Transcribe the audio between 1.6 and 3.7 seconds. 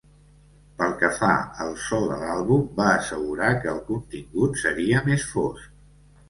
al so de l'àlbum, va assegurar